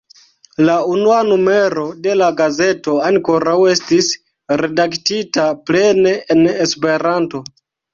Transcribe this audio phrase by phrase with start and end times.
[0.69, 4.13] La unua numero de la gazeto ankoraŭ estis
[4.65, 7.49] redaktita plene en Esperanto.